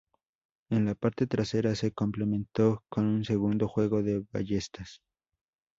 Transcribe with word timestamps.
En 0.71 0.85
la 0.85 0.95
parte 0.95 1.27
trasera 1.27 1.75
se 1.75 1.91
complementó 1.91 2.83
con 2.89 3.05
un 3.05 3.23
segundo 3.23 3.67
juego 3.67 4.01
de 4.01 4.25
ballestas. 4.31 5.03